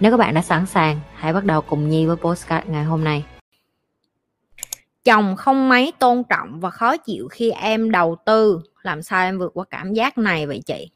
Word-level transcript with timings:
Nếu 0.00 0.10
các 0.10 0.16
bạn 0.16 0.34
đã 0.34 0.42
sẵn 0.42 0.66
sàng, 0.66 1.00
hãy 1.14 1.32
bắt 1.32 1.44
đầu 1.44 1.60
cùng 1.60 1.88
Nhi 1.88 2.06
với 2.06 2.16
postcard 2.16 2.68
ngày 2.68 2.84
hôm 2.84 3.04
nay. 3.04 3.24
Chồng 5.04 5.36
không 5.36 5.68
mấy 5.68 5.92
tôn 5.98 6.22
trọng 6.24 6.60
và 6.60 6.70
khó 6.70 6.96
chịu 6.96 7.28
khi 7.28 7.50
em 7.50 7.90
đầu 7.90 8.16
tư, 8.24 8.60
làm 8.82 9.02
sao 9.02 9.24
em 9.24 9.38
vượt 9.38 9.50
qua 9.54 9.64
cảm 9.70 9.92
giác 9.92 10.18
này 10.18 10.46
vậy 10.46 10.62
chị? 10.66 10.90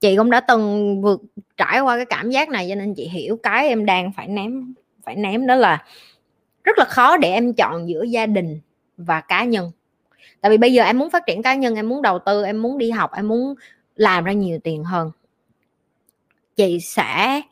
Chị 0.00 0.16
cũng 0.16 0.30
đã 0.30 0.40
từng 0.40 1.02
vượt 1.02 1.22
trải 1.56 1.80
qua 1.80 1.96
cái 1.96 2.04
cảm 2.04 2.30
giác 2.30 2.48
này 2.48 2.66
cho 2.68 2.74
nên 2.74 2.94
chị 2.94 3.08
hiểu 3.08 3.38
cái 3.42 3.68
em 3.68 3.86
đang 3.86 4.12
phải 4.12 4.28
ném 4.28 4.74
phải 5.04 5.16
ném 5.16 5.46
đó 5.46 5.54
là 5.54 5.84
rất 6.64 6.78
là 6.78 6.84
khó 6.84 7.16
để 7.16 7.32
em 7.32 7.52
chọn 7.54 7.88
giữa 7.88 8.02
gia 8.02 8.26
đình 8.26 8.60
và 8.96 9.20
cá 9.20 9.44
nhân 9.44 9.70
tại 10.40 10.50
vì 10.50 10.58
bây 10.58 10.72
giờ 10.72 10.82
em 10.82 10.98
muốn 10.98 11.10
phát 11.10 11.22
triển 11.26 11.42
cá 11.42 11.54
nhân 11.54 11.74
em 11.74 11.88
muốn 11.88 12.02
đầu 12.02 12.18
tư 12.18 12.44
em 12.44 12.62
muốn 12.62 12.78
đi 12.78 12.90
học 12.90 13.10
em 13.12 13.28
muốn 13.28 13.54
làm 13.96 14.24
ra 14.24 14.32
nhiều 14.32 14.58
tiền 14.64 14.84
hơn 14.84 15.10
chị 16.56 16.80
sẽ 16.80 17.42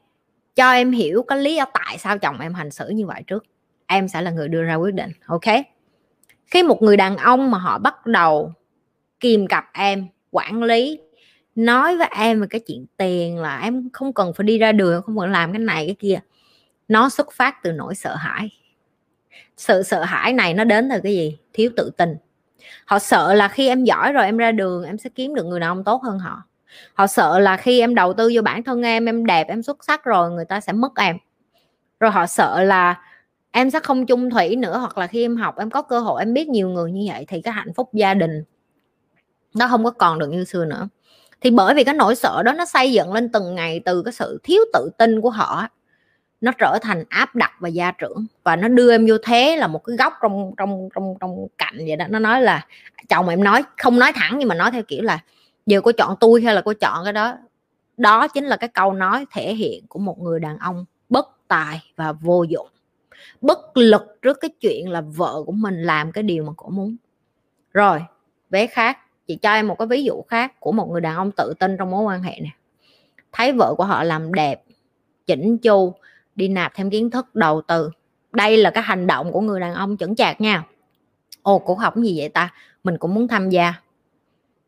cho 0.54 0.72
em 0.72 0.92
hiểu 0.92 1.22
cái 1.22 1.38
lý 1.38 1.54
do 1.54 1.64
tại 1.74 1.98
sao 1.98 2.18
chồng 2.18 2.40
em 2.40 2.54
hành 2.54 2.70
xử 2.70 2.88
như 2.88 3.06
vậy 3.06 3.22
trước. 3.26 3.44
Em 3.86 4.08
sẽ 4.08 4.22
là 4.22 4.30
người 4.30 4.48
đưa 4.48 4.62
ra 4.62 4.74
quyết 4.74 4.94
định, 4.94 5.10
ok? 5.26 5.40
Khi 6.46 6.62
một 6.62 6.82
người 6.82 6.96
đàn 6.96 7.16
ông 7.16 7.50
mà 7.50 7.58
họ 7.58 7.78
bắt 7.78 8.06
đầu 8.06 8.52
kìm 9.20 9.46
cặp 9.46 9.64
em, 9.72 10.06
quản 10.30 10.62
lý, 10.62 11.00
nói 11.54 11.96
với 11.96 12.08
em 12.16 12.40
về 12.40 12.46
cái 12.50 12.60
chuyện 12.66 12.86
tiền 12.96 13.38
là 13.38 13.60
em 13.60 13.88
không 13.92 14.12
cần 14.12 14.32
phải 14.34 14.44
đi 14.44 14.58
ra 14.58 14.72
đường, 14.72 15.02
không 15.02 15.18
cần 15.18 15.30
làm 15.30 15.52
cái 15.52 15.58
này 15.58 15.86
cái 15.86 15.96
kia, 15.98 16.20
nó 16.88 17.08
xuất 17.08 17.32
phát 17.32 17.62
từ 17.62 17.72
nỗi 17.72 17.94
sợ 17.94 18.14
hãi. 18.14 18.50
Sự 19.56 19.82
sợ 19.82 20.02
hãi 20.04 20.32
này 20.32 20.54
nó 20.54 20.64
đến 20.64 20.88
từ 20.92 21.00
cái 21.02 21.12
gì? 21.12 21.38
Thiếu 21.52 21.70
tự 21.76 21.90
tin. 21.96 22.16
Họ 22.86 22.98
sợ 22.98 23.34
là 23.34 23.48
khi 23.48 23.68
em 23.68 23.84
giỏi 23.84 24.12
rồi 24.12 24.24
em 24.24 24.36
ra 24.36 24.52
đường, 24.52 24.84
em 24.84 24.98
sẽ 24.98 25.10
kiếm 25.14 25.34
được 25.34 25.44
người 25.44 25.60
đàn 25.60 25.68
ông 25.68 25.84
tốt 25.84 26.02
hơn 26.02 26.18
họ 26.18 26.42
họ 26.94 27.06
sợ 27.06 27.38
là 27.38 27.56
khi 27.56 27.80
em 27.80 27.94
đầu 27.94 28.12
tư 28.12 28.30
vô 28.34 28.42
bản 28.42 28.62
thân 28.62 28.82
em 28.82 29.06
em 29.06 29.26
đẹp, 29.26 29.48
em 29.48 29.62
xuất 29.62 29.84
sắc 29.84 30.04
rồi, 30.04 30.30
người 30.30 30.44
ta 30.44 30.60
sẽ 30.60 30.72
mất 30.72 30.96
em. 30.96 31.16
Rồi 32.00 32.10
họ 32.10 32.26
sợ 32.26 32.62
là 32.62 33.00
em 33.50 33.70
sẽ 33.70 33.80
không 33.80 34.06
chung 34.06 34.30
thủy 34.30 34.56
nữa, 34.56 34.78
hoặc 34.78 34.98
là 34.98 35.06
khi 35.06 35.24
em 35.24 35.36
học 35.36 35.58
em 35.58 35.70
có 35.70 35.82
cơ 35.82 36.00
hội 36.00 36.22
em 36.22 36.34
biết 36.34 36.48
nhiều 36.48 36.68
người 36.68 36.92
như 36.92 37.06
vậy 37.12 37.24
thì 37.28 37.40
cái 37.42 37.54
hạnh 37.54 37.72
phúc 37.74 37.88
gia 37.92 38.14
đình 38.14 38.44
nó 39.54 39.68
không 39.68 39.84
có 39.84 39.90
còn 39.90 40.18
được 40.18 40.28
như 40.28 40.44
xưa 40.44 40.64
nữa. 40.64 40.88
Thì 41.40 41.50
bởi 41.50 41.74
vì 41.74 41.84
cái 41.84 41.94
nỗi 41.94 42.14
sợ 42.14 42.42
đó 42.42 42.52
nó 42.52 42.64
xây 42.64 42.92
dựng 42.92 43.12
lên 43.12 43.28
từng 43.32 43.54
ngày 43.54 43.80
từ 43.84 44.02
cái 44.02 44.12
sự 44.12 44.40
thiếu 44.42 44.62
tự 44.72 44.90
tin 44.98 45.20
của 45.20 45.30
họ 45.30 45.68
nó 46.40 46.52
trở 46.58 46.78
thành 46.82 47.04
áp 47.08 47.36
đặt 47.36 47.52
và 47.60 47.68
gia 47.68 47.90
trưởng. 47.90 48.26
Và 48.44 48.56
nó 48.56 48.68
đưa 48.68 48.90
em 48.90 49.06
vô 49.08 49.14
thế 49.22 49.56
là 49.56 49.66
một 49.66 49.84
cái 49.84 49.96
góc 49.96 50.12
trong 50.22 50.52
trong 50.56 50.88
trong 50.94 51.14
trong 51.20 51.46
cạnh 51.58 51.74
vậy 51.86 51.96
đó. 51.96 52.06
Nó 52.08 52.18
nói 52.18 52.42
là, 52.42 52.66
chồng 53.08 53.28
em 53.28 53.44
nói, 53.44 53.62
không 53.82 53.98
nói 53.98 54.12
thẳng 54.14 54.38
nhưng 54.38 54.48
mà 54.48 54.54
nói 54.54 54.70
theo 54.70 54.82
kiểu 54.82 55.02
là 55.02 55.18
giờ 55.66 55.80
cô 55.80 55.92
chọn 55.92 56.16
tôi 56.20 56.42
hay 56.42 56.54
là 56.54 56.62
cô 56.64 56.72
chọn 56.80 57.04
cái 57.04 57.12
đó? 57.12 57.36
Đó 57.96 58.28
chính 58.28 58.44
là 58.44 58.56
cái 58.56 58.68
câu 58.68 58.92
nói 58.92 59.26
thể 59.32 59.54
hiện 59.54 59.86
của 59.86 59.98
một 59.98 60.20
người 60.20 60.40
đàn 60.40 60.58
ông 60.58 60.84
bất 61.08 61.28
tài 61.48 61.82
và 61.96 62.12
vô 62.12 62.42
dụng. 62.42 62.68
Bất 63.40 63.76
lực 63.76 64.02
trước 64.22 64.38
cái 64.40 64.50
chuyện 64.60 64.90
là 64.90 65.00
vợ 65.00 65.42
của 65.46 65.52
mình 65.52 65.82
làm 65.82 66.12
cái 66.12 66.22
điều 66.22 66.44
mà 66.44 66.52
cổ 66.56 66.68
muốn. 66.68 66.96
Rồi, 67.72 68.02
vé 68.50 68.66
khác. 68.66 68.98
Chị 69.26 69.36
cho 69.36 69.52
em 69.52 69.68
một 69.68 69.78
cái 69.78 69.88
ví 69.88 70.04
dụ 70.04 70.22
khác 70.22 70.60
của 70.60 70.72
một 70.72 70.88
người 70.90 71.00
đàn 71.00 71.16
ông 71.16 71.30
tự 71.36 71.54
tin 71.58 71.76
trong 71.78 71.90
mối 71.90 72.02
quan 72.02 72.22
hệ 72.22 72.40
này 72.40 72.52
thấy 73.32 73.52
vợ 73.52 73.74
của 73.78 73.84
họ 73.84 74.04
làm 74.04 74.34
đẹp, 74.34 74.62
chỉnh 75.26 75.58
chu, 75.58 75.94
đi 76.34 76.48
nạp 76.48 76.72
thêm 76.74 76.90
kiến 76.90 77.10
thức, 77.10 77.34
đầu 77.34 77.62
tư. 77.62 77.90
Đây 78.32 78.56
là 78.56 78.70
cái 78.70 78.82
hành 78.82 79.06
động 79.06 79.32
của 79.32 79.40
người 79.40 79.60
đàn 79.60 79.74
ông 79.74 79.96
chững 79.96 80.14
chạc 80.14 80.40
nha. 80.40 80.64
Ồ, 81.42 81.58
cổ 81.58 81.74
học 81.74 81.96
gì 81.96 82.18
vậy 82.18 82.28
ta? 82.28 82.54
Mình 82.84 82.98
cũng 82.98 83.14
muốn 83.14 83.28
tham 83.28 83.50
gia 83.50 83.74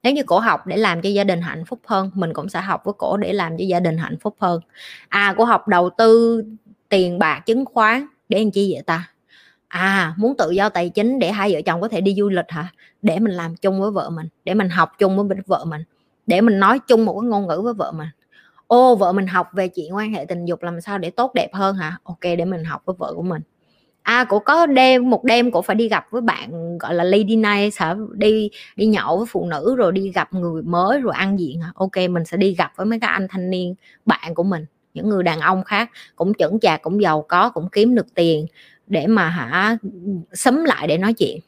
nếu 0.05 0.13
như 0.13 0.23
cổ 0.23 0.39
học 0.39 0.67
để 0.67 0.77
làm 0.77 1.03
cho 1.03 1.09
gia 1.09 1.25
đình 1.25 1.41
hạnh 1.41 1.65
phúc 1.65 1.81
hơn, 1.87 2.11
mình 2.15 2.33
cũng 2.33 2.49
sẽ 2.49 2.61
học 2.61 2.83
với 2.85 2.95
cổ 2.99 3.17
để 3.17 3.33
làm 3.33 3.59
cho 3.59 3.65
gia 3.65 3.81
đình 3.81 3.99
hạnh 3.99 4.17
phúc 4.21 4.37
hơn. 4.41 4.61
À 5.09 5.35
cổ 5.39 5.45
học 5.45 5.69
đầu 5.69 5.91
tư 5.99 6.43
tiền 6.89 7.19
bạc 7.19 7.41
chứng 7.47 7.65
khoán, 7.65 8.07
để 8.29 8.39
làm 8.39 8.51
chi 8.51 8.73
vậy 8.75 8.83
ta? 8.87 9.11
À 9.69 10.15
muốn 10.17 10.35
tự 10.39 10.51
do 10.51 10.69
tài 10.69 10.89
chính 10.89 11.19
để 11.19 11.33
hai 11.33 11.53
vợ 11.55 11.61
chồng 11.67 11.81
có 11.81 11.89
thể 11.89 12.01
đi 12.01 12.15
du 12.15 12.29
lịch 12.29 12.47
hả? 12.49 12.69
Để 13.03 13.19
mình 13.19 13.33
làm 13.33 13.57
chung 13.57 13.81
với 13.81 13.91
vợ 13.91 14.11
mình, 14.11 14.29
để 14.45 14.55
mình 14.55 14.69
học 14.69 14.93
chung 14.99 15.17
với 15.29 15.39
vợ 15.47 15.65
mình, 15.65 15.83
để 16.27 16.41
mình 16.41 16.59
nói 16.59 16.79
chung 16.89 17.05
một 17.05 17.21
cái 17.21 17.29
ngôn 17.29 17.47
ngữ 17.47 17.61
với 17.65 17.75
vợ 17.75 17.93
mình. 17.93 18.09
Ô, 18.67 18.97
vợ 18.97 19.13
mình 19.13 19.27
học 19.27 19.49
về 19.53 19.69
chuyện 19.69 19.95
quan 19.95 20.13
hệ 20.13 20.25
tình 20.25 20.45
dục 20.45 20.63
làm 20.63 20.81
sao 20.81 20.99
để 20.99 21.11
tốt 21.11 21.35
đẹp 21.35 21.55
hơn 21.55 21.77
hả? 21.77 21.99
Ok, 22.05 22.21
để 22.21 22.45
mình 22.45 22.65
học 22.65 22.83
với 22.85 22.97
vợ 22.99 23.13
của 23.17 23.23
mình 23.23 23.43
à 24.05 24.25
cổ 24.25 24.39
có 24.39 24.67
đêm, 24.67 25.11
một 25.11 25.25
đêm 25.25 25.51
cổ 25.51 25.63
phải 25.63 25.77
đi 25.77 25.89
gặp 25.89 26.07
với 26.11 26.21
bạn, 26.23 26.79
gọi 26.79 26.95
là, 26.95 27.05
lady 27.05 27.37
night 27.37 27.77
hả? 27.77 27.97
Đi 28.13 28.51
đi 28.77 28.87
nhậu 28.87 29.17
với 29.17 29.27
phụ 29.31 29.47
nữ 29.47 29.75
rồi 29.77 29.93
đi 29.93 30.13
gặp 30.15 30.33
người 30.33 30.63
mới 30.63 31.01
rồi 31.01 31.15
ăn 31.15 31.39
diện 31.39 31.61
hả? 31.61 31.73
Ok, 31.75 31.97
mình 32.11 32.25
sẽ 32.25 32.37
đi 32.37 32.55
gặp 32.55 32.73
với 32.77 32.87
mấy 32.87 33.01
cái 33.01 33.11
anh 33.11 33.27
thanh 33.31 33.51
niên, 33.51 33.75
bạn 34.07 34.35
của 34.35 34.43
mình, 34.43 34.67
những 34.95 35.09
người 35.09 35.23
đàn 35.23 35.41
ông 35.41 35.65
khác, 35.65 35.91
cũng 36.17 36.35
chững 36.35 36.61
chạc, 36.61 36.83
cũng 36.83 37.03
giàu 37.03 37.25
có, 37.29 37.51
cũng 37.51 37.69
kiếm 37.73 37.95
được 37.95 38.15
tiền 38.15 38.47
để 38.87 39.07
mà 39.07 39.29
hả 39.29 39.79
sấm 40.33 40.65
lại 40.65 40.87
để 40.87 40.99
nói 40.99 41.13
chuyện. 41.13 41.39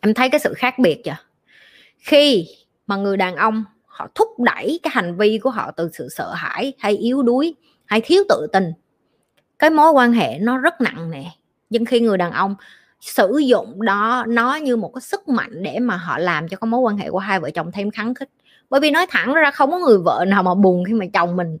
Em 0.00 0.14
thấy 0.14 0.30
cái 0.30 0.40
sự 0.40 0.54
khác 0.54 0.78
biệt 0.78 1.04
chưa? 1.04 1.16
Khi 1.98 2.46
mà 2.86 2.96
người 2.96 3.16
đàn 3.16 3.36
ông 3.36 3.64
họ 3.86 4.08
thúc 4.14 4.28
đẩy 4.38 4.80
cái 4.82 4.90
hành 4.94 5.16
vi 5.16 5.38
của 5.38 5.50
họ 5.50 5.70
từ 5.70 5.90
sự 5.92 6.08
sợ 6.08 6.32
hãi 6.34 6.72
hay 6.78 6.96
yếu 6.96 7.22
đuối 7.22 7.54
hay 7.86 8.00
thiếu 8.04 8.22
tự 8.28 8.46
tin, 8.52 8.72
cái 9.58 9.70
mối 9.70 9.90
quan 9.90 10.12
hệ 10.12 10.38
nó 10.38 10.58
rất 10.58 10.80
nặng 10.80 11.10
nề 11.10 11.24
nhưng 11.70 11.84
khi 11.84 12.00
người 12.00 12.18
đàn 12.18 12.32
ông 12.32 12.54
sử 13.00 13.38
dụng 13.38 13.82
đó, 13.82 14.24
nó 14.28 14.54
như 14.54 14.76
một 14.76 14.90
cái 14.94 15.00
sức 15.00 15.28
mạnh 15.28 15.62
để 15.62 15.78
mà 15.78 15.96
họ 15.96 16.18
làm 16.18 16.48
cho 16.48 16.56
cái 16.56 16.68
mối 16.68 16.80
quan 16.80 16.96
hệ 16.96 17.10
của 17.10 17.18
hai 17.18 17.40
vợ 17.40 17.50
chồng 17.50 17.72
thêm 17.72 17.90
kháng 17.90 18.14
khích. 18.14 18.28
Bởi 18.70 18.80
vì 18.80 18.90
nói 18.90 19.06
thẳng 19.10 19.34
ra, 19.34 19.50
không 19.50 19.70
có 19.70 19.78
người 19.78 19.98
vợ 19.98 20.24
nào 20.28 20.42
mà 20.42 20.54
buồn 20.54 20.84
khi 20.84 20.92
mà 20.92 21.06
chồng 21.12 21.36
mình 21.36 21.58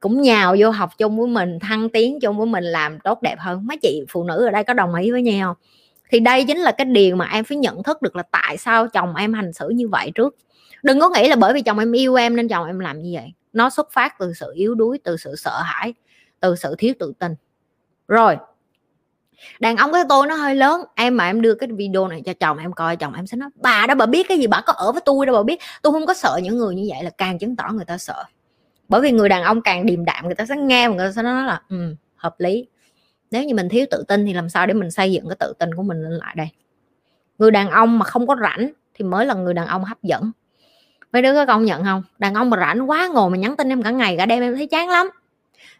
cũng 0.00 0.22
nhào 0.22 0.56
vô 0.58 0.70
học 0.70 0.90
chung 0.98 1.18
với 1.18 1.26
mình, 1.26 1.58
thăng 1.58 1.88
tiến 1.88 2.20
chung 2.20 2.38
với 2.38 2.46
mình, 2.46 2.64
làm 2.64 2.98
tốt 3.00 3.22
đẹp 3.22 3.36
hơn. 3.38 3.66
Mấy 3.66 3.76
chị 3.76 4.04
phụ 4.08 4.24
nữ 4.24 4.44
ở 4.44 4.50
đây 4.50 4.64
có 4.64 4.74
đồng 4.74 4.94
ý 4.94 5.10
với 5.10 5.22
nhau. 5.22 5.56
Thì 6.10 6.20
đây 6.20 6.44
chính 6.44 6.58
là 6.58 6.72
cái 6.72 6.84
điều 6.84 7.16
mà 7.16 7.28
em 7.32 7.44
phải 7.44 7.58
nhận 7.58 7.82
thức 7.82 8.02
được 8.02 8.16
là 8.16 8.22
tại 8.22 8.56
sao 8.56 8.88
chồng 8.88 9.14
em 9.14 9.32
hành 9.32 9.52
xử 9.52 9.68
như 9.68 9.88
vậy 9.88 10.12
trước. 10.14 10.36
Đừng 10.82 11.00
có 11.00 11.08
nghĩ 11.08 11.28
là 11.28 11.36
bởi 11.36 11.54
vì 11.54 11.62
chồng 11.62 11.78
em 11.78 11.92
yêu 11.92 12.14
em 12.14 12.36
nên 12.36 12.48
chồng 12.48 12.66
em 12.66 12.78
làm 12.78 13.02
như 13.02 13.10
vậy. 13.14 13.32
Nó 13.52 13.70
xuất 13.70 13.92
phát 13.92 14.18
từ 14.18 14.32
sự 14.32 14.52
yếu 14.54 14.74
đuối, 14.74 14.98
từ 15.04 15.16
sự 15.16 15.36
sợ 15.36 15.60
hãi, 15.64 15.94
từ 16.40 16.56
sự 16.56 16.74
thiếu 16.78 16.94
tự 16.98 17.12
tin. 17.18 17.34
Rồi 18.08 18.36
đàn 19.60 19.76
ông 19.76 19.92
cái 19.92 20.02
tôi 20.08 20.26
nó 20.26 20.34
hơi 20.34 20.54
lớn 20.54 20.80
em 20.94 21.16
mà 21.16 21.26
em 21.26 21.40
đưa 21.40 21.54
cái 21.54 21.68
video 21.76 22.08
này 22.08 22.22
cho 22.26 22.32
chồng 22.40 22.58
em 22.58 22.72
coi 22.72 22.96
chồng 22.96 23.14
em 23.14 23.26
sẽ 23.26 23.36
nói 23.36 23.48
bà 23.54 23.86
đó 23.88 23.94
bà 23.94 24.06
biết 24.06 24.28
cái 24.28 24.38
gì 24.38 24.46
bà 24.46 24.60
có 24.60 24.72
ở 24.72 24.92
với 24.92 25.00
tôi 25.04 25.26
đâu 25.26 25.36
bà 25.36 25.42
biết. 25.42 25.60
Tôi 25.82 25.92
không 25.92 26.06
có 26.06 26.14
sợ 26.14 26.40
những 26.42 26.56
người 26.56 26.74
như 26.74 26.86
vậy 26.88 27.04
là 27.04 27.10
càng 27.10 27.38
chứng 27.38 27.56
tỏ 27.56 27.68
người 27.72 27.84
ta 27.84 27.98
sợ. 27.98 28.24
Bởi 28.88 29.00
vì 29.00 29.12
người 29.12 29.28
đàn 29.28 29.42
ông 29.42 29.62
càng 29.62 29.86
điềm 29.86 30.04
đạm 30.04 30.26
người 30.26 30.34
ta 30.34 30.46
sẽ 30.46 30.56
nghe 30.56 30.88
và 30.88 30.94
người 30.94 31.06
ta 31.06 31.12
sẽ 31.12 31.22
nói 31.22 31.44
là 31.44 31.62
ừ, 31.68 31.94
hợp 32.16 32.34
lý. 32.38 32.66
Nếu 33.30 33.44
như 33.44 33.54
mình 33.54 33.68
thiếu 33.68 33.86
tự 33.90 34.04
tin 34.08 34.26
thì 34.26 34.32
làm 34.32 34.48
sao 34.48 34.66
để 34.66 34.74
mình 34.74 34.90
xây 34.90 35.12
dựng 35.12 35.28
cái 35.28 35.36
tự 35.36 35.52
tin 35.58 35.74
của 35.74 35.82
mình 35.82 36.02
lên 36.02 36.12
lại 36.12 36.34
đây? 36.36 36.48
Người 37.38 37.50
đàn 37.50 37.70
ông 37.70 37.98
mà 37.98 38.04
không 38.04 38.26
có 38.26 38.36
rảnh 38.40 38.70
thì 38.94 39.04
mới 39.04 39.26
là 39.26 39.34
người 39.34 39.54
đàn 39.54 39.66
ông 39.66 39.84
hấp 39.84 40.02
dẫn. 40.02 40.30
Mấy 41.12 41.22
đứa 41.22 41.34
có 41.34 41.46
công 41.46 41.64
nhận 41.64 41.84
không? 41.84 42.02
Đàn 42.18 42.34
ông 42.34 42.50
mà 42.50 42.56
rảnh 42.56 42.90
quá 42.90 43.08
ngồi 43.12 43.30
mà 43.30 43.36
nhắn 43.36 43.56
tin 43.56 43.68
em 43.68 43.82
cả 43.82 43.90
ngày 43.90 44.16
cả 44.16 44.26
đêm 44.26 44.42
em 44.42 44.56
thấy 44.56 44.66
chán 44.66 44.88
lắm 44.88 45.10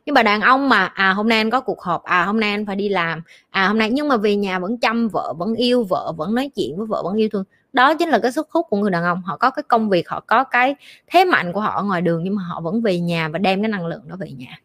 nhưng 0.09 0.15
mà 0.15 0.23
đàn 0.23 0.41
ông 0.41 0.69
mà 0.69 0.87
à 0.87 1.13
hôm 1.13 1.29
nay 1.29 1.39
anh 1.39 1.51
có 1.51 1.61
cuộc 1.61 1.81
họp 1.81 2.03
à 2.03 2.25
hôm 2.25 2.41
nay 2.41 2.51
anh 2.51 2.67
phải 2.67 2.77
đi 2.77 2.89
làm 2.89 3.23
à 3.51 3.69
hôm 3.69 3.79
nay 3.79 3.91
nhưng 3.91 4.09
mà 4.09 4.17
về 4.17 4.37
nhà 4.37 4.59
vẫn 4.59 4.79
chăm 4.79 5.09
vợ 5.09 5.35
vẫn 5.39 5.55
yêu 5.55 5.85
vợ 5.85 6.13
vẫn 6.17 6.35
nói 6.35 6.51
chuyện 6.57 6.77
với 6.77 6.87
vợ 6.87 7.03
vẫn 7.03 7.17
yêu 7.17 7.29
thương. 7.33 7.45
Đó 7.73 7.95
chính 7.95 8.09
là 8.09 8.19
cái 8.19 8.33
sức 8.33 8.51
hút 8.51 8.67
của 8.71 8.77
người 8.77 8.91
đàn 8.91 9.05
ông 9.05 9.23
họ 9.23 9.37
có 9.37 9.51
cái 9.51 9.63
công 9.63 9.89
việc 9.89 10.09
họ 10.09 10.21
có 10.21 10.45
cái 10.45 10.75
thế 11.07 11.25
mạnh 11.25 11.53
của 11.53 11.61
họ 11.61 11.77
ở 11.77 11.83
ngoài 11.83 12.03
đường 12.03 12.25
nhưng 12.25 12.35
mà 12.35 12.43
họ 12.43 12.61
vẫn 12.61 12.83
về 12.83 13.01
nhà 13.01 13.29
và 13.29 13.39
đem 13.39 13.63
cái 13.63 13.69
năng 13.69 13.87
lượng 13.87 14.03
đó 14.07 14.17
về 14.21 14.31
nhà. 14.31 14.61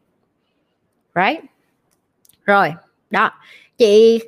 Right? 1.16 1.44
Rồi 2.44 2.74
đó. 3.10 3.31
Chị 3.78 4.19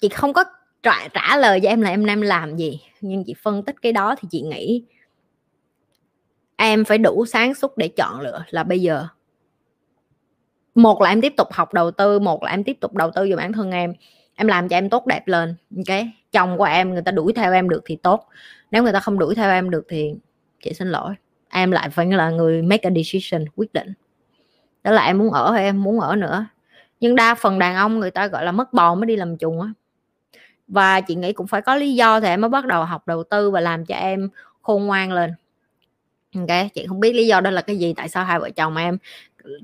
chị 0.00 0.08
không 0.08 0.32
có 0.32 0.44
trả, 0.82 1.08
trả 1.08 1.36
lời 1.36 1.60
cho 1.62 1.68
em 1.68 1.80
là 1.80 1.90
em 1.90 2.06
đang 2.06 2.22
làm 2.22 2.56
gì 2.56 2.80
nhưng 3.00 3.24
chị 3.24 3.34
phân 3.42 3.62
tích 3.62 3.76
cái 3.82 3.92
đó 3.92 4.14
thì 4.18 4.28
chị 4.30 4.40
nghĩ 4.40 4.82
em 6.56 6.84
phải 6.84 6.98
đủ 6.98 7.26
sáng 7.26 7.54
suốt 7.54 7.76
để 7.76 7.88
chọn 7.88 8.20
lựa 8.20 8.44
là 8.50 8.62
bây 8.64 8.80
giờ 8.80 9.06
một 10.74 11.02
là 11.02 11.08
em 11.08 11.20
tiếp 11.20 11.34
tục 11.36 11.48
học 11.52 11.74
đầu 11.74 11.90
tư, 11.90 12.18
một 12.18 12.42
là 12.42 12.50
em 12.50 12.64
tiếp 12.64 12.76
tục 12.80 12.94
đầu 12.94 13.10
tư 13.10 13.26
vào 13.28 13.36
bản 13.36 13.52
thân 13.52 13.70
em. 13.70 13.94
Em 14.34 14.46
làm 14.46 14.68
cho 14.68 14.76
em 14.76 14.90
tốt 14.90 15.06
đẹp 15.06 15.22
lên, 15.26 15.54
ok? 15.76 15.98
Chồng 16.32 16.58
của 16.58 16.64
em, 16.64 16.92
người 16.92 17.02
ta 17.02 17.12
đuổi 17.12 17.32
theo 17.32 17.52
em 17.52 17.68
được 17.68 17.82
thì 17.84 17.96
tốt. 17.96 18.28
Nếu 18.70 18.82
người 18.82 18.92
ta 18.92 19.00
không 19.00 19.18
đuổi 19.18 19.34
theo 19.34 19.50
em 19.50 19.70
được 19.70 19.84
thì 19.88 20.14
chị 20.64 20.72
xin 20.72 20.88
lỗi. 20.88 21.14
Em 21.48 21.70
lại 21.70 21.90
phải 21.90 22.06
là 22.06 22.30
người 22.30 22.62
make 22.62 22.88
a 22.88 22.90
decision, 22.90 23.44
quyết 23.56 23.72
định. 23.72 23.92
Đó 24.84 24.92
là 24.92 25.04
em 25.04 25.18
muốn 25.18 25.30
ở 25.30 25.52
hay 25.52 25.64
em 25.64 25.82
muốn 25.82 26.00
ở 26.00 26.16
nữa. 26.16 26.46
Nhưng 27.00 27.16
đa 27.16 27.34
phần 27.34 27.58
đàn 27.58 27.76
ông 27.76 28.00
người 28.00 28.10
ta 28.10 28.26
gọi 28.26 28.44
là 28.44 28.52
mất 28.52 28.72
bò 28.72 28.94
mới 28.94 29.06
đi 29.06 29.16
làm 29.16 29.36
chung 29.36 29.60
á. 29.60 29.68
Và 30.68 31.00
chị 31.00 31.14
nghĩ 31.14 31.32
cũng 31.32 31.46
phải 31.46 31.62
có 31.62 31.74
lý 31.74 31.94
do 31.94 32.20
thì 32.20 32.26
em 32.28 32.40
mới 32.40 32.50
bắt 32.50 32.66
đầu 32.66 32.84
học 32.84 33.06
đầu 33.06 33.24
tư 33.24 33.50
và 33.50 33.60
làm 33.60 33.84
cho 33.84 33.94
em 33.94 34.28
khôn 34.62 34.86
ngoan 34.86 35.12
lên. 35.12 35.32
Ok? 36.36 36.72
Chị 36.74 36.86
không 36.86 37.00
biết 37.00 37.12
lý 37.12 37.26
do 37.26 37.40
đó 37.40 37.50
là 37.50 37.62
cái 37.62 37.76
gì, 37.76 37.94
tại 37.96 38.08
sao 38.08 38.24
hai 38.24 38.38
vợ 38.38 38.50
chồng 38.50 38.76
em 38.76 38.98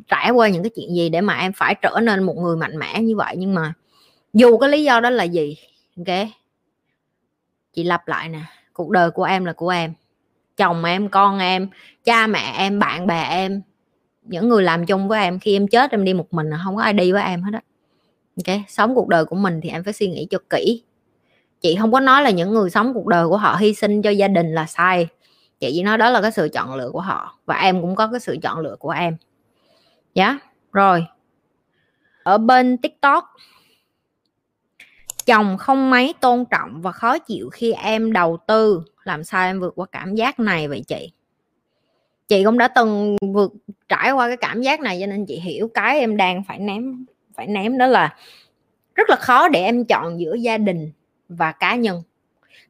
trải 0.08 0.30
qua 0.30 0.48
những 0.48 0.62
cái 0.62 0.70
chuyện 0.76 0.94
gì 0.94 1.08
để 1.08 1.20
mà 1.20 1.38
em 1.38 1.52
phải 1.52 1.74
trở 1.82 2.00
nên 2.02 2.22
một 2.22 2.36
người 2.36 2.56
mạnh 2.56 2.78
mẽ 2.78 3.02
như 3.02 3.16
vậy. 3.16 3.34
Nhưng 3.38 3.54
mà 3.54 3.72
dù 4.32 4.58
cái 4.58 4.68
lý 4.70 4.84
do 4.84 5.00
đó 5.00 5.10
là 5.10 5.24
gì, 5.24 5.56
ok? 5.96 6.28
Chị 7.72 7.84
lặp 7.84 8.08
lại 8.08 8.28
nè, 8.28 8.40
cuộc 8.72 8.90
đời 8.90 9.10
của 9.10 9.24
em 9.24 9.44
là 9.44 9.52
của 9.52 9.68
em. 9.68 9.92
Chồng 10.56 10.84
em, 10.84 11.08
con 11.08 11.38
em, 11.38 11.68
cha 12.04 12.26
mẹ 12.26 12.54
em, 12.58 12.78
bạn 12.78 13.06
bè 13.06 13.28
em, 13.30 13.62
những 14.22 14.48
người 14.48 14.62
làm 14.62 14.86
chung 14.86 15.08
với 15.08 15.20
em. 15.20 15.38
Khi 15.38 15.56
em 15.56 15.68
chết, 15.68 15.90
em 15.90 16.04
đi 16.04 16.14
một 16.14 16.26
mình, 16.30 16.50
không 16.64 16.76
có 16.76 16.82
ai 16.82 16.92
đi 16.92 17.12
với 17.12 17.22
em 17.22 17.42
hết 17.42 17.50
á. 17.52 17.60
Ok? 18.36 18.60
Sống 18.68 18.94
cuộc 18.94 19.08
đời 19.08 19.24
của 19.24 19.36
mình 19.36 19.60
thì 19.62 19.68
em 19.68 19.84
phải 19.84 19.92
suy 19.92 20.08
nghĩ 20.08 20.26
cho 20.30 20.38
kỹ. 20.50 20.82
Chị 21.60 21.76
không 21.80 21.92
có 21.92 22.00
nói 22.00 22.22
là 22.22 22.30
những 22.30 22.50
người 22.50 22.70
sống 22.70 22.94
cuộc 22.94 23.06
đời 23.06 23.28
của 23.28 23.36
họ 23.36 23.56
hy 23.56 23.74
sinh 23.74 24.02
cho 24.02 24.10
gia 24.10 24.28
đình 24.28 24.54
là 24.54 24.66
sai. 24.66 25.08
Chị 25.60 25.70
chỉ 25.72 25.82
nói 25.82 25.98
đó 25.98 26.10
là 26.10 26.22
cái 26.22 26.32
sự 26.32 26.48
chọn 26.52 26.74
lựa 26.74 26.90
của 26.90 27.00
họ 27.00 27.38
và 27.46 27.54
em 27.54 27.80
cũng 27.80 27.96
có 27.96 28.06
cái 28.06 28.20
sự 28.20 28.36
chọn 28.42 28.58
lựa 28.58 28.76
của 28.78 28.90
em 28.90 29.16
dạ 30.18 30.24
yeah. 30.24 30.42
rồi. 30.72 31.06
Ở 32.22 32.38
bên 32.38 32.78
tiktok, 32.78 33.24
chồng 35.26 35.56
không 35.58 35.90
mấy 35.90 36.14
tôn 36.20 36.44
trọng 36.50 36.82
và 36.82 36.92
khó 36.92 37.18
chịu 37.18 37.50
khi 37.50 37.72
em 37.72 38.12
đầu 38.12 38.38
tư. 38.46 38.82
Làm 39.04 39.24
sao 39.24 39.46
em 39.46 39.60
vượt 39.60 39.72
qua 39.76 39.86
cảm 39.92 40.14
giác 40.14 40.40
này 40.40 40.68
vậy 40.68 40.84
chị? 40.86 41.12
Chị 42.28 42.44
cũng 42.44 42.58
đã 42.58 42.68
từng 42.68 43.16
vượt, 43.34 43.52
trải 43.88 44.10
qua 44.10 44.28
cái 44.28 44.36
cảm 44.36 44.62
giác 44.62 44.80
này 44.80 44.98
cho 45.00 45.06
nên 45.06 45.26
chị 45.26 45.40
hiểu 45.40 45.68
cái 45.74 45.98
em 45.98 46.16
đang 46.16 46.44
phải 46.44 46.58
ném 46.58 47.04
phải 47.34 47.46
ném 47.46 47.78
đó 47.78 47.86
là 47.86 48.16
rất 48.94 49.10
là 49.10 49.16
khó 49.16 49.48
để 49.48 49.62
em 49.62 49.84
chọn 49.84 50.20
giữa 50.20 50.34
gia 50.34 50.58
đình 50.58 50.92
và 51.28 51.52
cá 51.52 51.74
nhân. 51.74 52.02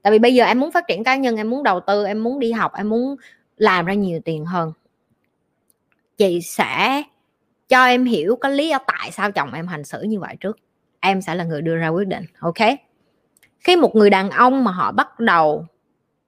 Tại 0.03 0.11
vì 0.11 0.19
bây 0.19 0.35
giờ 0.35 0.44
em 0.44 0.61
muốn 0.61 0.73
phát 0.73 0.85
triển 0.89 1.05
cá 1.05 1.17
nhân, 1.17 1.37
em 1.37 1.51
muốn 1.51 1.62
đầu 1.62 1.81
tư, 1.81 2.06
em 2.06 2.25
muốn 2.25 2.39
đi 2.39 2.53
học, 2.53 2.73
em 2.77 2.89
muốn 2.89 3.17
làm 3.56 3.87
ra 3.87 3.94
nhiều 3.94 4.21
tiền 4.25 4.44
hơn. 4.44 4.73
Chị 6.17 6.41
sẽ 6.41 7.03
cho 7.69 7.85
em 7.85 8.05
hiểu 8.05 8.37
cái 8.37 8.53
lý 8.53 8.69
do 8.69 8.79
tại 8.87 9.11
sao 9.11 9.32
chồng 9.32 9.53
em 9.53 9.67
hành 9.67 9.85
xử 9.85 10.03
như 10.03 10.20
vậy 10.20 10.37
trước. 10.41 10.59
Em 11.00 11.23
sẽ 11.23 11.35
là 11.35 11.44
người 11.44 11.62
đưa 11.62 11.76
ra 11.76 11.88
quyết 11.88 12.09
định, 12.09 12.25
ok? 12.41 12.69
Khi 13.61 13.76
một 13.76 13.94
người 13.97 14.11
đàn 14.11 14.31
ông 14.31 14.65
mà 14.65 14.70
họ 14.70 14.93
bắt 14.93 15.20
đầu 15.20 15.67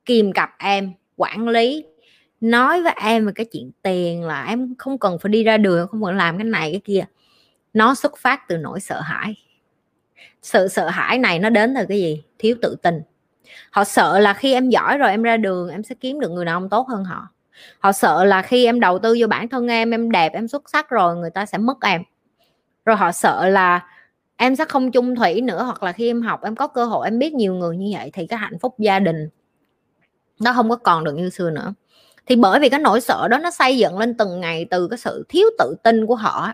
kìm 0.05 0.33
cặp 0.33 0.51
em, 0.59 0.93
quản 1.17 1.49
lý, 1.49 1.85
nói 2.41 2.83
với 2.83 2.93
em 3.03 3.27
về 3.27 3.33
cái 3.35 3.47
chuyện 3.53 3.71
tiền 3.83 4.25
là 4.25 4.45
em 4.45 4.75
không 4.79 4.99
cần 4.99 5.19
phải 5.23 5.31
đi 5.31 5.45
ra 5.45 5.57
đường, 5.57 5.89
không 5.89 6.05
cần 6.05 6.17
làm 6.17 6.39
cái 6.39 6.45
này, 6.45 6.73
cái 6.73 6.81
kia, 6.85 7.05
nó 7.73 7.95
xuất 7.95 8.17
phát 8.19 8.49
từ 8.49 8.57
nỗi 8.57 8.81
sợ 8.81 9.01
hãi. 9.01 9.35
Sự 10.43 10.69
sợ 10.69 10.89
hãi 10.89 11.19
này 11.19 11.39
nó 11.39 11.51
đến 11.51 11.75
từ 11.79 11.87
cái 11.89 11.99
gì? 11.99 12.23
Thiếu 12.39 12.57
tự 12.63 12.77
tin. 12.83 13.03
Họ 13.71 13.85
sợ 13.85 14.19
là 14.19 14.35
khi 14.35 14.53
em 14.53 14.71
giỏi 14.71 14.99
rồi 14.99 15.11
em 15.11 15.23
ra 15.23 15.37
đường, 15.37 15.69
em 15.69 15.83
sẽ 15.83 15.95
kiếm 16.01 16.21
được 16.21 16.31
người 16.31 16.45
đàn 16.45 16.55
ông 16.55 16.69
tốt 16.69 16.89
hơn 16.89 17.05
họ 17.05 17.29
họ 17.79 17.93
sợ 17.93 18.25
là 18.25 18.43
khi 18.43 18.65
em 18.65 18.81
đầu 18.81 18.99
tư 18.99 19.17
vô 19.21 19.27
bản 19.27 19.49
thân 19.49 19.69
em 19.69 19.91
em 19.91 20.11
đẹp, 20.11 20.33
em 20.33 20.49
xuất 20.49 20.71
sắc 20.71 20.91
rồi, 20.91 21.17
người 21.17 21.31
ta 21.31 21.47
sẽ 21.47 21.59
mất 21.59 21.81
em. 21.81 22.03
Rồi 22.85 22.97
họ 22.97 23.13
sợ 23.13 23.49
là 23.49 23.87
em 24.37 24.57
sẽ 24.57 24.65
không 24.65 24.91
chung 24.91 25.15
thủy 25.15 25.41
nữa, 25.41 25.63
hoặc 25.63 25.83
là 25.83 25.93
khi 25.93 26.11
em 26.11 26.23
học, 26.23 26.41
em 26.45 26.57
có 26.57 26.67
cơ 26.67 26.85
hội, 26.85 27.07
em 27.07 27.19
biết 27.19 27.33
nhiều 27.33 27.55
người 27.55 27.77
như 27.77 27.91
vậy 27.99 28.11
thì 28.13 28.27
cái 28.27 28.39
hạnh 28.39 28.59
phúc 28.59 28.75
gia 28.79 28.99
đình 28.99 29.29
nó 30.41 30.53
không 30.53 30.71
có 30.71 30.77
còn 30.77 31.05
được 31.05 31.13
như 31.13 31.31
xưa 31.31 31.51
nữa. 31.51 31.75
Thì 32.27 32.37
bởi 32.37 32.61
vì 32.61 32.69
cái 32.69 32.81
nỗi 32.81 33.01
sợ 33.01 33.29
đó 33.29 33.39
nó 33.39 33.51
xây 33.51 33.79
dựng 33.79 33.99
lên 33.99 34.17
từng 34.17 34.41
ngày 34.41 34.67
từ 34.71 34.89
cái 34.89 34.99
sự 34.99 35.25
thiếu 35.29 35.47
tự 35.59 35.75
tin 35.83 36.07
của 36.07 36.15
họ 36.15 36.53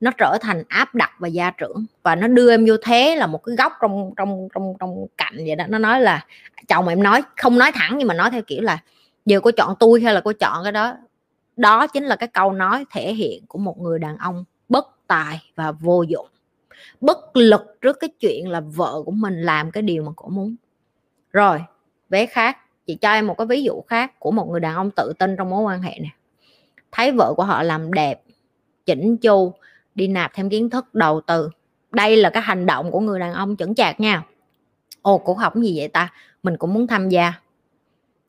nó 0.00 0.10
trở 0.18 0.38
thành 0.40 0.62
áp 0.68 0.94
đặt 0.94 1.10
và 1.18 1.28
gia 1.28 1.50
trưởng. 1.50 1.86
Và 2.02 2.14
nó 2.14 2.26
đưa 2.26 2.50
em 2.50 2.66
vô 2.68 2.74
thế 2.82 3.16
là 3.16 3.26
một 3.26 3.38
cái 3.44 3.56
góc 3.56 3.72
trong 3.80 4.10
trong 4.16 4.48
trong 4.54 4.74
trong 4.80 5.06
cạnh 5.16 5.36
vậy 5.46 5.56
đó. 5.56 5.64
Nó 5.68 5.78
nói 5.78 6.00
là, 6.00 6.26
chồng 6.68 6.88
em 6.88 7.02
nói, 7.02 7.22
không 7.36 7.58
nói 7.58 7.72
thẳng 7.74 7.98
nhưng 7.98 8.08
mà 8.08 8.14
nói 8.14 8.30
theo 8.30 8.42
kiểu 8.42 8.62
là 8.62 8.78
giờ 9.24 9.40
cô 9.40 9.50
chọn 9.50 9.74
tôi 9.80 10.00
hay 10.00 10.14
là 10.14 10.20
cô 10.20 10.32
chọn 10.32 10.62
cái 10.62 10.72
đó? 10.72 10.96
Đó 11.56 11.86
chính 11.86 12.04
là 12.04 12.16
cái 12.16 12.28
câu 12.28 12.52
nói 12.52 12.84
thể 12.90 13.14
hiện 13.14 13.46
của 13.46 13.58
một 13.58 13.80
người 13.80 13.98
đàn 13.98 14.16
ông 14.16 14.44
bất 14.68 14.88
tài 15.06 15.42
và 15.54 15.72
vô 15.72 16.02
dụng. 16.02 16.26
Bất 17.00 17.36
lực 17.36 17.78
trước 17.80 17.96
cái 18.00 18.10
chuyện 18.20 18.50
là 18.50 18.60
vợ 18.60 19.02
của 19.04 19.12
mình 19.12 19.42
làm 19.42 19.70
cái 19.70 19.82
điều 19.82 20.02
mà 20.02 20.12
cổ 20.16 20.28
muốn. 20.28 20.56
Rồi, 21.32 21.62
vé 22.08 22.26
khác. 22.26 22.58
Chị 22.86 22.94
cho 22.94 23.12
em 23.12 23.26
một 23.26 23.38
cái 23.38 23.46
ví 23.46 23.62
dụ 23.62 23.80
khác 23.86 24.20
của 24.20 24.30
một 24.30 24.48
người 24.50 24.60
đàn 24.60 24.74
ông 24.74 24.90
tự 24.90 25.12
tin 25.18 25.36
trong 25.36 25.50
mối 25.50 25.62
quan 25.62 25.82
hệ 25.82 25.98
này 25.98 26.12
thấy 26.94 27.12
vợ 27.12 27.34
của 27.36 27.44
họ 27.44 27.62
làm 27.62 27.92
đẹp 27.92 28.22
chỉnh 28.86 29.16
chu, 29.16 29.52
đi 29.94 30.08
nạp 30.08 30.30
thêm 30.34 30.48
kiến 30.48 30.70
thức, 30.70 30.94
đầu 30.94 31.20
tư. 31.20 31.50
Đây 31.90 32.16
là 32.16 32.30
cái 32.30 32.42
hành 32.42 32.66
động 32.66 32.90
của 32.90 33.00
người 33.00 33.20
đàn 33.20 33.32
ông 33.32 33.56
chững 33.56 33.74
chạc 33.74 34.00
nha. 34.00 34.22
Ồ, 35.02 35.18
cổ 35.18 35.34
học 35.34 35.56
gì 35.56 35.78
vậy 35.78 35.88
ta? 35.88 36.12
Mình 36.42 36.56
cũng 36.56 36.74
muốn 36.74 36.86
tham 36.86 37.08
gia 37.08 37.32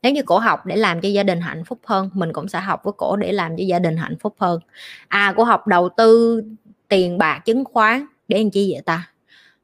nếu 0.06 0.12
như 0.12 0.22
cổ 0.22 0.38
học 0.38 0.66
để 0.66 0.76
làm 0.76 1.00
cho 1.00 1.08
gia 1.08 1.22
đình 1.22 1.40
hạnh 1.40 1.64
phúc 1.64 1.78
hơn, 1.86 2.10
mình 2.12 2.32
cũng 2.32 2.48
sẽ 2.48 2.60
học 2.60 2.80
với 2.84 2.92
cổ 2.96 3.16
để 3.16 3.32
làm 3.32 3.56
cho 3.56 3.64
gia 3.64 3.78
đình 3.78 3.96
hạnh 3.96 4.16
phúc 4.20 4.34
hơn. 4.38 4.60
À 5.08 5.34
cổ 5.36 5.44
học 5.44 5.66
đầu 5.66 5.88
tư 5.96 6.42
tiền 6.88 7.18
bạc 7.18 7.38
chứng 7.44 7.64
khoán, 7.64 8.06
để 8.28 8.38
làm 8.38 8.50
chi 8.50 8.72
vậy 8.72 8.82
ta? 8.82 9.10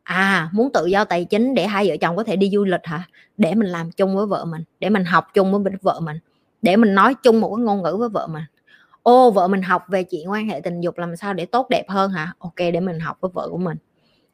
À 0.03 0.49
muốn 0.53 0.73
tự 0.73 0.87
do 0.87 1.05
tài 1.05 1.25
chính 1.25 1.55
để 1.55 1.67
hai 1.67 1.89
vợ 1.89 1.97
chồng 2.01 2.17
có 2.17 2.25
thể 2.25 2.37
đi 2.37 2.51
du 2.51 2.65
lịch 2.65 2.81
hả? 2.85 3.03
Để 3.37 3.55
mình 3.55 3.69
làm 3.69 3.91
chung 3.91 4.17
với 4.17 4.27
vợ 4.27 4.45
mình, 4.45 4.65
để 4.81 4.91
mình 4.91 5.05
học 5.05 5.27
chung 5.35 5.53
với 5.53 5.73
vợ 5.83 6.01
mình, 6.01 6.19
để 6.63 6.77
mình 6.77 6.95
nói 6.95 7.15
chung 7.23 7.41
một 7.41 7.57
cái 7.57 7.65
ngôn 7.65 7.83
ngữ 7.83 7.97
với 7.97 8.09
vợ 8.09 8.27
mình. 8.27 8.45
Ô, 9.03 9.31
vợ 9.31 9.49
mình 9.49 9.63
học 9.63 9.85
về 9.89 10.03
chuyện 10.03 10.31
quan 10.31 10.49
hệ 10.49 10.61
tình 10.61 10.81
dục 10.81 10.99
làm 10.99 11.17
sao 11.17 11.35
để 11.35 11.47
tốt 11.47 11.67
đẹp 11.71 11.85
hơn 11.89 12.11
hả? 12.11 12.33
Ok, 12.39 12.57
để 12.57 12.81
mình 12.81 13.01
học 13.01 13.17
với 13.21 13.31
vợ 13.35 13.49
của 13.51 13.59
mình 13.59 13.77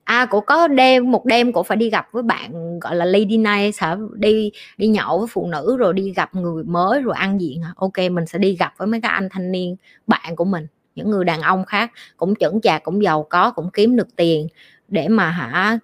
à 0.08 0.26
cổ 0.26 0.40
có 0.40 0.69
đêm, 0.69 1.10
một 1.10 1.25
đêm 1.25 1.52
cổ 1.52 1.62
phải 1.62 1.76
đi 1.76 1.90
gặp 1.90 2.08
với 2.12 2.22
bạn, 2.22 2.78
gọi 2.81 2.96
là, 2.96 3.05
lady 3.05 3.37
night 3.37 3.78
hả? 3.78 3.96
Đi 4.14 4.50
đi 4.76 4.87
nhậu 4.87 5.19
với 5.19 5.28
phụ 5.31 5.46
nữ 5.46 5.76
rồi 5.78 5.94
đi 5.94 6.12
gặp 6.12 6.34
người 6.34 6.64
mới 6.64 7.02
rồi 7.02 7.14
ăn 7.16 7.40
diện 7.40 7.62
hả? 7.62 7.72
Ok, 7.76 7.99
mình 8.12 8.26
sẽ 8.26 8.38
đi 8.38 8.56
gặp 8.56 8.75
với 8.76 8.87
mấy 8.87 9.00
cái 9.00 9.12
anh 9.12 9.28
thanh 9.31 9.52
niên, 9.52 9.76
bạn 10.06 10.37
của 10.37 10.44
mình, 10.44 10.66
những 10.94 11.10
người 11.10 11.25
đàn 11.25 11.40
ông 11.40 11.64
khác, 11.64 11.90
cũng 12.16 12.34
chững 12.34 12.60
chạc, 12.60 12.82
cũng 12.82 13.02
giàu 13.02 13.26
có, 13.31 13.50
cũng 13.50 13.70
kiếm 13.72 13.96
được 13.96 14.16
tiền 14.16 14.49
để 14.88 15.08
mà 15.08 15.31
hả 15.31 15.78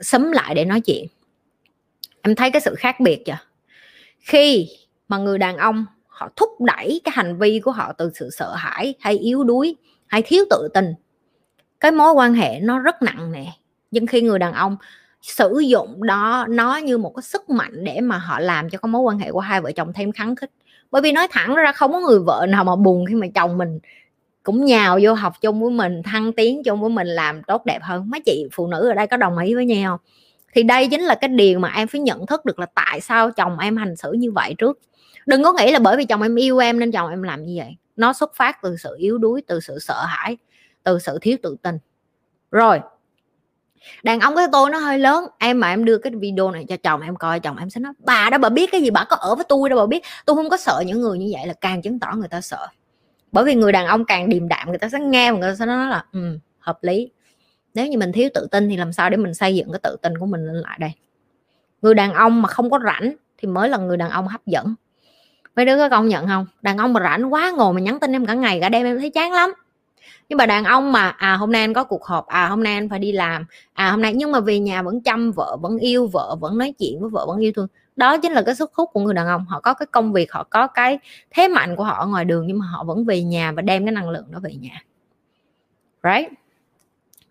sấm 0.00 0.32
lại 0.32 0.54
để 0.54 0.64
nói 0.64 0.80
chuyện. 0.80 1.06
Em 2.22 2.34
thấy 2.34 2.50
cái 2.50 2.60
sự 2.60 2.74
khác 2.74 3.00
biệt 3.00 3.22
chưa? 3.26 3.38
Khi 4.20 4.68
mà 5.08 5.18
người 5.18 5.38
đàn 5.38 5.56
ông 5.56 5.86
họ 6.06 6.28
thúc 6.36 6.48
đẩy 6.60 7.00
cái 7.04 7.12
hành 7.16 7.38
vi 7.38 7.60
của 7.64 7.70
họ 7.70 7.92
từ 7.92 8.10
sự 8.14 8.30
sợ 8.30 8.54
hãi 8.54 8.94
hay 9.00 9.18
yếu 9.18 9.44
đuối 9.44 9.76
hay 10.06 10.22
thiếu 10.22 10.44
tự 10.50 10.68
tin, 10.74 10.94
cái 11.80 11.92
mối 11.92 12.12
quan 12.12 12.34
hệ 12.34 12.60
nó 12.60 12.78
rất 12.78 13.02
nặng 13.02 13.32
nề 13.32 13.44
nhưng 13.94 14.06
khi 14.06 14.22
người 14.22 14.38
đàn 14.38 14.52
ông 14.52 14.76
sử 15.22 15.58
dụng 15.58 16.02
đó, 16.02 16.46
nó 16.48 16.76
như 16.76 16.98
một 16.98 17.12
cái 17.16 17.22
sức 17.22 17.50
mạnh 17.50 17.84
để 17.84 18.00
mà 18.00 18.18
họ 18.18 18.40
làm 18.40 18.70
cho 18.70 18.78
cái 18.78 18.88
mối 18.88 19.02
quan 19.02 19.18
hệ 19.18 19.32
của 19.32 19.40
hai 19.40 19.60
vợ 19.60 19.72
chồng 19.72 19.92
thêm 19.94 20.12
kháng 20.12 20.36
khích. 20.36 20.50
Bởi 20.90 21.02
vì 21.02 21.12
nói 21.12 21.28
thẳng 21.30 21.54
ra 21.54 21.72
không 21.72 21.92
có 21.92 22.00
người 22.00 22.18
vợ 22.18 22.46
nào 22.48 22.64
mà 22.64 22.76
buồn 22.76 23.06
khi 23.06 23.14
mà 23.14 23.26
chồng 23.34 23.58
mình 23.58 23.78
cũng 24.42 24.64
nhào 24.64 24.98
vô 25.02 25.14
học 25.14 25.32
chung 25.40 25.60
với 25.60 25.70
mình, 25.70 26.02
thăng 26.02 26.32
tiến 26.32 26.62
chung 26.64 26.80
với 26.80 26.90
mình, 26.90 27.06
làm 27.06 27.42
tốt 27.42 27.64
đẹp 27.64 27.82
hơn. 27.82 28.10
Mấy 28.10 28.20
chị 28.20 28.46
phụ 28.52 28.66
nữ 28.66 28.88
ở 28.88 28.94
đây 28.94 29.06
có 29.06 29.16
đồng 29.16 29.38
ý 29.38 29.54
với 29.54 29.66
nhau. 29.66 29.98
Không 29.98 30.24
thì 30.54 30.62
đây 30.62 30.88
chính 30.88 31.00
là 31.00 31.14
cái 31.14 31.28
điều 31.28 31.58
mà 31.58 31.72
em 31.76 31.88
phải 31.88 32.00
nhận 32.00 32.26
thức 32.26 32.44
được 32.44 32.58
là 32.58 32.66
tại 32.74 33.00
sao 33.00 33.30
chồng 33.30 33.58
em 33.58 33.76
hành 33.76 33.96
xử 33.96 34.12
như 34.12 34.32
vậy 34.32 34.54
trước. 34.58 34.78
Đừng 35.26 35.42
có 35.42 35.52
nghĩ 35.52 35.70
là 35.70 35.78
bởi 35.78 35.96
vì 35.96 36.04
chồng 36.04 36.22
em 36.22 36.34
yêu 36.34 36.58
em 36.58 36.78
nên 36.78 36.92
chồng 36.92 37.10
em 37.10 37.22
làm 37.22 37.44
như 37.44 37.54
vậy. 37.56 37.76
Nó 37.96 38.12
xuất 38.12 38.34
phát 38.34 38.62
từ 38.62 38.76
sự 38.76 38.96
yếu 38.98 39.18
đuối, 39.18 39.42
từ 39.46 39.60
sự 39.60 39.78
sợ 39.78 40.04
hãi, 40.06 40.36
từ 40.82 40.98
sự 40.98 41.18
thiếu 41.22 41.36
tự 41.42 41.56
tin. 41.62 41.78
Rồi 42.50 42.80
đàn 44.02 44.20
ông 44.20 44.36
cái 44.36 44.46
tôi 44.52 44.70
nó 44.70 44.78
hơi 44.78 44.98
lớn. 44.98 45.24
Em 45.38 45.60
mà 45.60 45.70
em 45.70 45.84
đưa 45.84 45.98
cái 45.98 46.12
video 46.16 46.50
này 46.50 46.64
cho 46.68 46.76
chồng 46.76 47.00
em 47.00 47.16
coi 47.16 47.40
chồng 47.40 47.56
em 47.56 47.70
sẽ 47.70 47.80
nói 47.80 47.92
bà 47.98 48.30
đó 48.30 48.38
bà 48.38 48.48
biết 48.48 48.72
cái 48.72 48.80
gì 48.82 48.90
bà 48.90 49.04
có 49.04 49.16
ở 49.16 49.34
với 49.34 49.44
tôi 49.48 49.68
đâu 49.68 49.78
bà 49.78 49.86
biết. 49.86 50.02
Tôi 50.24 50.36
không 50.36 50.50
có 50.50 50.56
sợ 50.56 50.82
những 50.86 51.00
người 51.00 51.18
như 51.18 51.30
vậy 51.32 51.46
là 51.46 51.54
càng 51.60 51.82
chứng 51.82 51.98
tỏ 51.98 52.12
người 52.16 52.28
ta 52.28 52.40
sợ. 52.40 52.68
Bởi 53.32 53.44
vì 53.44 53.54
người 53.54 53.72
đàn 53.72 53.86
ông 53.86 54.04
càng 54.04 54.28
điềm 54.28 54.48
đạm 54.48 54.68
người 54.68 54.78
ta 54.78 54.88
sẽ 54.88 54.98
nghe 55.00 55.32
và 55.32 55.38
người 55.38 55.50
ta 55.50 55.56
sẽ 55.56 55.66
nói 55.66 55.88
là 55.88 56.04
ừ, 56.12 56.38
hợp 56.58 56.78
lý. 56.82 57.10
Nếu 57.74 57.86
như 57.86 57.98
mình 57.98 58.12
thiếu 58.12 58.28
tự 58.34 58.48
tin 58.50 58.68
thì 58.68 58.76
làm 58.76 58.92
sao 58.92 59.10
để 59.10 59.16
mình 59.16 59.34
xây 59.34 59.54
dựng 59.54 59.72
cái 59.72 59.80
tự 59.82 59.96
tin 60.02 60.18
của 60.18 60.26
mình 60.26 60.46
lên 60.46 60.56
lại 60.56 60.78
đây? 60.80 60.90
Người 61.82 61.94
đàn 61.94 62.12
ông 62.12 62.42
mà 62.42 62.48
không 62.48 62.70
có 62.70 62.78
rảnh 62.84 63.14
thì 63.38 63.48
mới 63.48 63.68
là 63.68 63.78
người 63.78 63.96
đàn 63.96 64.10
ông 64.10 64.28
hấp 64.28 64.46
dẫn. 64.46 64.74
Mấy 65.56 65.66
đứa 65.66 65.76
có 65.76 65.88
công 65.88 66.08
nhận 66.08 66.26
không? 66.26 66.46
Đàn 66.62 66.78
ông 66.78 66.92
mà 66.92 67.00
rảnh 67.00 67.32
quá 67.32 67.52
ngồi 67.56 67.74
mà 67.74 67.80
nhắn 67.80 68.00
tin 68.00 68.12
em 68.12 68.26
cả 68.26 68.34
ngày 68.34 68.60
cả 68.60 68.68
đêm 68.68 68.86
em 68.86 68.98
thấy 68.98 69.10
chán 69.10 69.32
lắm 69.32 69.52
nhưng 70.28 70.36
mà 70.36 70.46
đàn 70.46 70.64
ông 70.64 70.92
mà 70.92 71.08
à 71.08 71.34
hôm 71.34 71.52
nay 71.52 71.60
anh 71.60 71.74
có 71.74 71.84
cuộc 71.84 72.04
họp 72.04 72.26
à 72.26 72.48
hôm 72.48 72.62
nay 72.62 72.74
anh 72.74 72.88
phải 72.88 72.98
đi 72.98 73.12
làm 73.12 73.44
à 73.72 73.90
hôm 73.90 74.02
nay 74.02 74.12
nhưng 74.14 74.32
mà 74.32 74.40
về 74.40 74.58
nhà 74.58 74.82
vẫn 74.82 75.00
chăm 75.00 75.32
vợ 75.32 75.56
vẫn 75.60 75.78
yêu 75.78 76.06
vợ 76.06 76.36
vẫn 76.40 76.58
nói 76.58 76.74
chuyện 76.78 77.00
với 77.00 77.10
vợ 77.10 77.26
vẫn 77.26 77.38
yêu 77.38 77.52
thương. 77.56 77.66
Đó 77.96 78.18
chính 78.18 78.32
là 78.32 78.42
cái 78.42 78.54
sức 78.54 78.74
hút 78.74 78.90
của 78.92 79.00
người 79.00 79.14
đàn 79.14 79.26
ông. 79.26 79.44
Họ 79.44 79.60
có 79.60 79.74
cái 79.74 79.86
công 79.86 80.12
việc 80.12 80.32
họ 80.32 80.44
có 80.50 80.66
cái 80.66 80.98
thế 81.30 81.48
mạnh 81.48 81.76
của 81.76 81.84
họ 81.84 81.98
ở 81.98 82.06
ngoài 82.06 82.24
đường 82.24 82.46
nhưng 82.46 82.58
mà 82.58 82.66
họ 82.66 82.84
vẫn 82.84 83.04
về 83.04 83.22
nhà 83.22 83.52
và 83.52 83.62
đem 83.62 83.84
cái 83.84 83.92
năng 83.92 84.10
lượng 84.10 84.24
đó 84.30 84.38
về 84.42 84.54
nhà. 84.54 84.84
Right? 86.04 86.32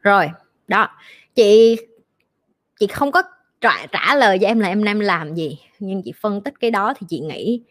Rồi 0.02 0.30
đó. 0.68 0.88
Chị 1.36 1.78
chị 2.80 2.88
không 2.88 3.12
có 3.12 3.24
trả, 3.62 3.86
trả 3.92 4.16
lời 4.16 4.38
cho 4.42 4.48
em 4.48 4.60
là 4.60 4.68
em 4.68 4.84
đang 4.84 5.00
làm 5.00 5.36
gì 5.36 5.60
nhưng 5.80 6.02
chị 6.04 6.14
phân 6.22 6.42
tích 6.42 6.54
cái 6.60 6.72
đó 6.72 6.94
thì 6.98 7.08
chị 7.10 7.20
nghĩ 7.20 7.62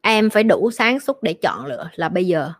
em 0.00 0.30
phải 0.30 0.42
đủ 0.42 0.70
sáng 0.70 1.00
suốt 1.00 1.22
để 1.22 1.32
chọn 1.32 1.66
lựa 1.66 1.88
là 1.94 2.08
bây 2.08 2.26
giờ 2.26 2.52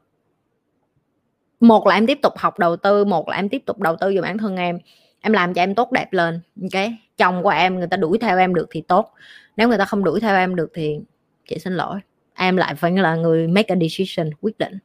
một 1.61 1.87
là 1.87 1.95
em 1.95 2.07
tiếp 2.07 2.19
tục 2.23 2.33
học 2.37 2.59
đầu 2.59 2.77
tư, 2.77 3.05
một 3.05 3.29
là 3.29 3.37
em 3.37 3.49
tiếp 3.49 3.63
tục 3.67 3.79
đầu 3.79 3.97
tư 3.97 4.13
vào 4.15 4.23
bản 4.23 4.39
thân 4.39 4.57
em. 4.57 4.79
Em 5.21 5.33
làm 5.33 5.55
cho 5.55 5.63
em 5.63 5.75
tốt 5.75 5.93
đẹp 5.93 6.13
lên, 6.13 6.41
ok? 6.63 6.91
Chồng 7.17 7.43
của 7.43 7.49
em, 7.49 7.79
người 7.79 7.89
ta 7.89 7.97
đuổi 7.97 8.19
theo 8.19 8.39
em 8.39 8.55
được 8.55 8.67
thì 8.71 8.81
tốt. 8.81 9.13
Nếu 9.57 9.69
người 9.69 9.79
ta 9.79 9.85
không 9.85 10.05
đuổi 10.05 10.21
theo 10.21 10.37
em 10.37 10.57
được 10.57 10.71
thì 10.75 11.01
chị 11.49 11.59
xin 11.59 11.73
lỗi. 11.73 12.01
Em 12.35 12.57
lại 12.57 12.75
phải 12.75 12.93
là 12.93 13.15
người 13.15 13.47
make 13.47 13.75
a 13.75 13.77
decision, 13.81 14.31
quyết 14.41 14.59
định. 14.59 14.79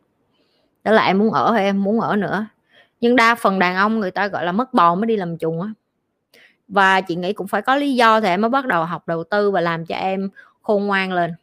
Đó 0.84 0.92
là 0.92 1.06
em 1.06 1.18
muốn 1.18 1.32
ở 1.32 1.52
hay 1.52 1.64
em 1.64 1.84
muốn 1.84 2.00
ở 2.00 2.16
nữa. 2.16 2.46
Nhưng 3.02 3.16
đa 3.16 3.36
phần 3.36 3.60
đàn 3.60 3.76
ông 3.76 4.00
người 4.00 4.12
ta 4.12 4.28
gọi 4.28 4.46
là 4.46 4.52
mất 4.52 4.74
bò 4.74 4.96
mới 4.96 5.06
đi 5.06 5.16
làm 5.16 5.38
chuồng 5.38 5.62
á. 5.62 5.68
Và 6.68 7.02
chị 7.02 7.16
nghĩ 7.16 7.34
cũng 7.34 7.48
phải 7.48 7.62
có 7.62 7.76
lý 7.76 7.96
do 7.96 8.22
thì 8.22 8.28
em 8.28 8.42
mới 8.42 8.50
bắt 8.50 8.66
đầu 8.66 8.86
học 8.86 9.08
đầu 9.08 9.24
tư 9.24 9.52
và 9.52 9.62
làm 9.62 9.86
cho 9.86 9.96
em 9.96 10.30
khôn 10.62 10.88
ngoan 10.88 11.14
lên. 11.14 11.34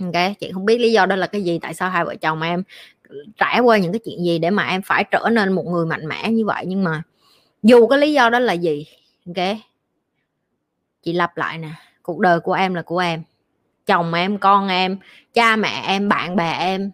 Ok? 0.00 0.38
Chị 0.40 0.50
không 0.54 0.64
biết 0.64 0.78
lý 0.78 0.92
do 0.92 1.06
đó 1.06 1.16
là 1.16 1.26
cái 1.26 1.42
gì, 1.42 1.58
tại 1.62 1.74
sao 1.74 1.90
hai 1.90 2.04
vợ 2.04 2.14
chồng 2.20 2.42
em 2.42 2.62
trải 3.36 3.60
qua 3.60 3.78
những 3.78 3.92
cái 3.92 4.00
chuyện 4.04 4.24
gì 4.24 4.38
để 4.38 4.50
mà 4.50 4.68
em 4.68 4.82
phải 4.82 5.04
trở 5.04 5.28
nên 5.32 5.52
một 5.52 5.66
người 5.66 5.86
mạnh 5.86 6.06
mẽ 6.06 6.30
như 6.30 6.46
vậy. 6.46 6.64
Nhưng 6.66 6.84
mà 6.84 7.02
dù 7.62 7.86
cái 7.86 7.98
lý 7.98 8.12
do 8.12 8.30
đó 8.30 8.38
là 8.38 8.52
gì, 8.52 8.86
ok? 9.26 9.56
Chị 11.02 11.12
lặp 11.12 11.36
lại 11.36 11.58
nè, 11.58 11.70
cuộc 12.02 12.18
đời 12.18 12.40
của 12.40 12.52
em 12.52 12.74
là 12.74 12.82
của 12.82 12.98
em. 12.98 13.22
Chồng 13.86 14.14
em, 14.14 14.38
con 14.38 14.68
em, 14.68 14.98
cha 15.34 15.56
mẹ 15.56 15.82
em, 15.86 16.08
bạn 16.08 16.36
bè 16.36 16.56
em, 16.58 16.90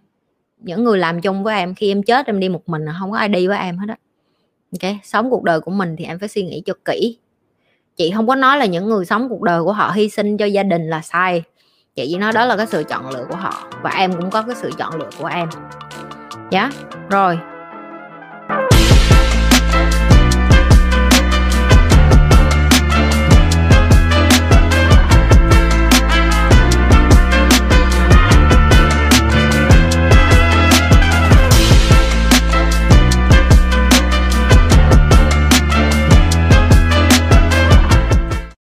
những 0.59 0.85
người 0.85 0.99
làm 0.99 1.21
chung 1.21 1.43
với 1.43 1.57
em. 1.57 1.75
Khi 1.75 1.91
em 1.91 2.03
chết, 2.03 2.27
em 2.27 2.41
đi 2.41 2.49
một 2.49 2.63
mình 2.69 2.85
không 2.99 3.11
có 3.11 3.19
ai 3.19 3.29
đi 3.29 3.47
với 3.47 3.59
em 3.59 3.79
hết 3.79 3.87
á. 3.89 3.97
Ok? 4.73 4.95
Sống 5.05 5.31
cuộc 5.31 5.43
đời 5.43 5.61
của 5.61 5.71
mình 5.71 5.97
thì 5.99 6.05
em 6.05 6.19
phải 6.19 6.29
suy 6.29 6.43
nghĩ 6.43 6.63
cho 6.67 6.75
kỹ. 6.85 7.19
Chị 7.97 8.11
không 8.15 8.27
có 8.27 8.35
nói 8.35 8.59
là 8.59 8.67
những 8.67 8.87
người 8.87 9.05
sống 9.05 9.29
cuộc 9.29 9.43
đời 9.43 9.63
của 9.63 9.73
họ 9.73 9.91
hy 9.91 10.09
sinh 10.09 10.37
cho 10.37 10.45
gia 10.45 10.63
đình 10.63 10.91
là 10.91 11.03
sai. 11.03 11.43
Chị 11.95 12.07
chỉ 12.09 12.17
nói 12.17 12.33
đó 12.33 12.45
là 12.45 12.57
cái 12.57 12.67
sự 12.67 12.85
chọn 12.89 13.11
lựa 13.11 13.27
của 13.29 13.37
họ 13.37 13.71
và 13.83 13.91
em 13.91 14.13
cũng 14.13 14.31
có 14.31 14.43
cái 14.43 14.57
sự 14.57 14.71
chọn 14.79 14.95
lựa 14.99 15.11
của 15.19 15.27
em 15.27 15.49
nhé. 16.57 16.69
rồi 17.11 17.39